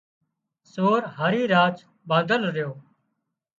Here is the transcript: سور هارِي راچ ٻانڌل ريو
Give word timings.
سور 0.73 1.01
هارِي 1.15 1.43
راچ 1.53 1.77
ٻانڌل 2.07 2.41
ريو 2.55 2.71